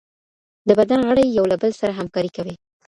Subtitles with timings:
[0.67, 2.55] د بدن غړي یو له بل سره همکاري کوي.